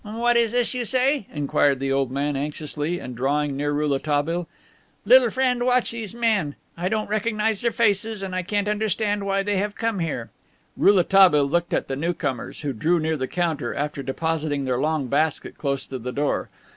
"What 0.03 0.35
is 0.35 0.53
this 0.53 0.73
you 0.73 0.83
say?" 0.83 1.27
inquired 1.31 1.79
the 1.79 1.91
old 1.91 2.09
man, 2.09 2.35
anxiously, 2.35 2.97
and 2.97 3.15
drawing 3.15 3.55
near 3.55 3.71
Rouletabille. 3.71 4.47
"Little 5.05 5.29
friend, 5.29 5.63
watch 5.63 5.91
these 5.91 6.15
men; 6.15 6.55
I 6.75 6.89
don't 6.89 7.07
recognize 7.07 7.61
their 7.61 7.71
faces 7.71 8.23
and 8.23 8.33
I 8.33 8.41
can't 8.41 8.67
understand 8.67 9.27
why 9.27 9.43
they 9.43 9.57
have 9.57 9.75
come 9.75 9.99
here." 9.99 10.31
Rouletabille 10.75 11.45
looked 11.47 11.71
at 11.71 11.87
the 11.87 11.95
new 11.95 12.15
comers, 12.15 12.61
who 12.61 12.73
drew 12.73 12.99
near 12.99 13.15
the 13.15 13.27
counter, 13.27 13.75
after 13.75 14.01
depositing 14.01 14.65
their 14.65 14.79
long 14.81 15.05
basket 15.05 15.59
close 15.59 15.85
to 15.85 15.99
the 15.99 16.11
door. 16.11 16.49